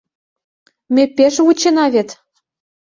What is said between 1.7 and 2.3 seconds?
вет...